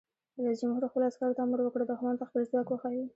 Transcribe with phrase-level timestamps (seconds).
[0.45, 3.01] رئیس جمهور خپلو عسکرو ته امر وکړ؛ دښمن ته خپل ځواک وښایئ!